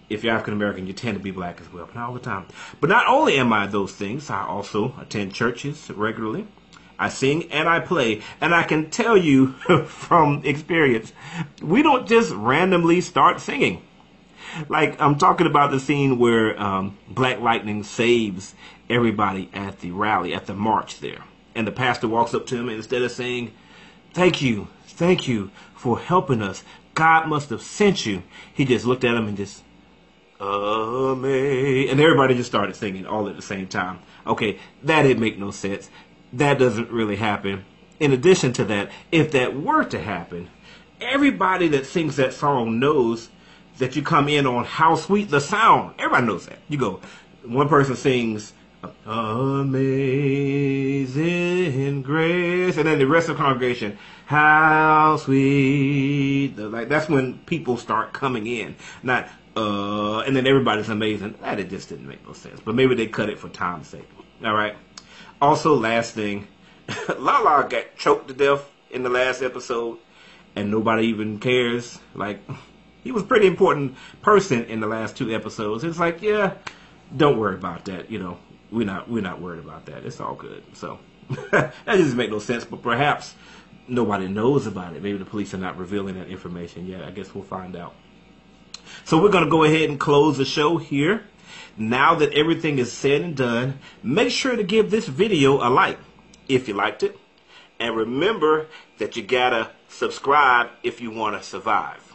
if 0.09 0.23
you're 0.23 0.33
African 0.33 0.53
American, 0.53 0.87
you 0.87 0.93
tend 0.93 1.17
to 1.17 1.23
be 1.23 1.31
black 1.31 1.61
as 1.61 1.71
well, 1.71 1.85
but 1.85 1.95
not 1.95 2.09
all 2.09 2.13
the 2.13 2.19
time. 2.19 2.47
But 2.81 2.89
not 2.89 3.07
only 3.07 3.37
am 3.37 3.53
I 3.53 3.67
those 3.67 3.93
things, 3.93 4.29
I 4.29 4.45
also 4.45 4.93
attend 4.99 5.33
churches 5.33 5.89
regularly. 5.89 6.47
I 6.99 7.09
sing 7.09 7.51
and 7.51 7.69
I 7.69 7.79
play. 7.79 8.21
And 8.41 8.53
I 8.53 8.63
can 8.63 8.89
tell 8.89 9.15
you 9.15 9.53
from 9.85 10.41
experience, 10.43 11.13
we 11.61 11.81
don't 11.81 12.07
just 12.07 12.31
randomly 12.33 13.01
start 13.01 13.39
singing 13.39 13.86
like 14.69 14.99
I'm 15.01 15.17
talking 15.17 15.47
about 15.47 15.71
the 15.71 15.79
scene 15.79 16.17
where 16.17 16.59
um, 16.61 16.97
Black 17.09 17.39
Lightning 17.39 17.83
saves 17.83 18.55
everybody 18.89 19.49
at 19.53 19.79
the 19.79 19.91
rally, 19.91 20.33
at 20.33 20.45
the 20.45 20.53
march 20.53 20.99
there, 20.99 21.23
and 21.55 21.67
the 21.67 21.71
pastor 21.71 22.07
walks 22.07 22.33
up 22.33 22.45
to 22.47 22.55
him 22.55 22.69
and 22.69 22.77
instead 22.77 23.01
of 23.01 23.11
saying, 23.11 23.53
"Thank 24.13 24.41
you, 24.41 24.67
thank 24.85 25.27
you 25.27 25.51
for 25.75 25.99
helping 25.99 26.41
us," 26.41 26.63
God 26.93 27.27
must 27.27 27.49
have 27.49 27.61
sent 27.61 28.05
you. 28.05 28.23
He 28.53 28.65
just 28.65 28.85
looked 28.85 29.03
at 29.03 29.15
him 29.15 29.27
and 29.27 29.37
just. 29.37 29.63
And 30.39 31.25
everybody 31.99 32.35
just 32.35 32.49
started 32.49 32.75
singing 32.75 33.07
all 33.07 33.27
at 33.27 33.35
the 33.35 33.41
same 33.41 33.65
time. 33.67 33.99
Okay, 34.27 34.59
that 34.83 35.01
didn't 35.01 35.19
make 35.19 35.39
no 35.39 35.49
sense. 35.49 35.89
That 36.31 36.59
doesn't 36.59 36.91
really 36.91 37.15
happen. 37.15 37.65
In 37.99 38.11
addition 38.11 38.53
to 38.53 38.65
that, 38.65 38.91
if 39.11 39.31
that 39.31 39.59
were 39.59 39.83
to 39.85 39.99
happen, 39.99 40.49
everybody 41.01 41.67
that 41.69 41.87
sings 41.87 42.17
that 42.17 42.33
song 42.33 42.79
knows 42.79 43.29
that 43.79 43.95
you 43.95 44.01
come 44.01 44.27
in 44.27 44.45
on 44.45 44.65
how 44.65 44.95
sweet 44.95 45.29
the 45.29 45.39
sound. 45.39 45.95
Everybody 45.99 46.27
knows 46.27 46.45
that. 46.47 46.59
You 46.69 46.77
go, 46.77 47.01
one 47.43 47.69
person 47.69 47.95
sings 47.95 48.53
Amazing 49.05 49.73
Grace, 52.03 52.77
and 52.77 52.87
then 52.87 52.99
the 52.99 53.07
rest 53.07 53.27
of 53.29 53.37
the 53.37 53.43
congregation, 53.43 53.97
how 54.25 55.17
sweet. 55.17 56.55
Like 56.57 56.89
that's 56.89 57.09
when 57.09 57.39
people 57.39 57.77
start 57.77 58.13
coming 58.13 58.45
in, 58.47 58.75
not 59.01 59.27
uh, 59.55 60.19
and 60.19 60.35
then 60.35 60.45
everybody's 60.45 60.89
amazing. 60.89 61.35
That 61.41 61.59
it 61.59 61.69
just 61.69 61.89
didn't 61.89 62.07
make 62.07 62.25
no 62.25 62.33
sense. 62.33 62.59
But 62.63 62.75
maybe 62.75 62.93
they 62.95 63.07
cut 63.07 63.29
it 63.29 63.39
for 63.39 63.49
time's 63.49 63.87
sake. 63.87 64.07
All 64.43 64.53
right. 64.53 64.75
Also, 65.41 65.75
last 65.75 66.13
thing, 66.13 66.47
Lala 67.17 67.67
got 67.69 67.95
choked 67.97 68.27
to 68.27 68.33
death 68.33 68.69
in 68.91 69.03
the 69.03 69.09
last 69.09 69.41
episode, 69.41 69.97
and 70.55 70.69
nobody 70.69 71.07
even 71.07 71.39
cares. 71.39 71.97
Like 72.13 72.39
he 73.07 73.13
was 73.13 73.23
a 73.23 73.25
pretty 73.25 73.47
important 73.47 73.95
person 74.21 74.65
in 74.65 74.81
the 74.81 74.87
last 74.87 75.15
two 75.15 75.33
episodes. 75.33 75.85
It's 75.85 75.97
like, 75.97 76.21
yeah, 76.21 76.55
don't 77.15 77.39
worry 77.39 77.55
about 77.55 77.85
that. 77.85 78.11
You 78.11 78.19
know, 78.19 78.37
we're 78.69 78.85
not 78.85 79.09
we're 79.09 79.21
not 79.21 79.39
worried 79.39 79.63
about 79.63 79.85
that. 79.85 80.03
It's 80.05 80.19
all 80.19 80.35
good. 80.35 80.61
So 80.73 80.99
that 81.51 81.73
doesn't 81.85 82.17
make 82.17 82.29
no 82.29 82.39
sense. 82.39 82.65
But 82.65 82.81
perhaps 82.81 83.33
nobody 83.87 84.27
knows 84.27 84.67
about 84.67 84.93
it. 84.93 85.01
Maybe 85.01 85.17
the 85.17 85.23
police 85.23 85.53
are 85.53 85.57
not 85.57 85.77
revealing 85.77 86.15
that 86.19 86.27
information 86.27 86.85
yet. 86.85 87.03
I 87.03 87.11
guess 87.11 87.33
we'll 87.33 87.45
find 87.45 87.77
out. 87.77 87.95
So 89.05 89.21
we're 89.21 89.31
gonna 89.31 89.49
go 89.49 89.63
ahead 89.63 89.89
and 89.89 89.97
close 89.97 90.37
the 90.37 90.43
show 90.43 90.75
here. 90.75 91.23
Now 91.77 92.13
that 92.15 92.33
everything 92.33 92.77
is 92.77 92.91
said 92.91 93.21
and 93.21 93.37
done, 93.37 93.79
make 94.03 94.31
sure 94.31 94.57
to 94.57 94.63
give 94.63 94.91
this 94.91 95.07
video 95.07 95.65
a 95.65 95.69
like 95.69 95.97
if 96.49 96.67
you 96.67 96.73
liked 96.73 97.03
it. 97.03 97.17
And 97.79 97.95
remember 97.95 98.67
that 98.97 99.15
you 99.15 99.23
gotta 99.23 99.71
subscribe 99.87 100.71
if 100.83 100.99
you 100.99 101.09
want 101.09 101.37
to 101.37 101.43
survive. 101.47 102.06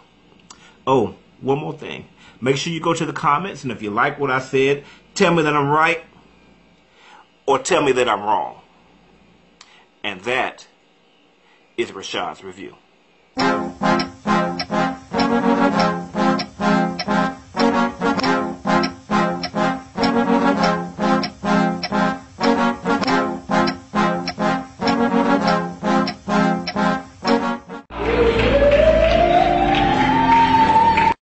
Oh, 0.86 1.14
one 1.40 1.58
more 1.58 1.72
thing. 1.72 2.06
Make 2.40 2.56
sure 2.56 2.72
you 2.72 2.80
go 2.80 2.94
to 2.94 3.06
the 3.06 3.12
comments, 3.12 3.62
and 3.62 3.72
if 3.72 3.82
you 3.82 3.90
like 3.90 4.18
what 4.18 4.30
I 4.30 4.40
said, 4.40 4.84
tell 5.14 5.32
me 5.32 5.42
that 5.42 5.54
I'm 5.54 5.68
right 5.68 6.02
or 7.46 7.58
tell 7.58 7.82
me 7.82 7.92
that 7.92 8.08
I'm 8.08 8.22
wrong. 8.22 8.60
And 10.02 10.20
that 10.22 10.66
is 11.76 11.92
Rashad's 11.92 12.42
review. 12.42 12.76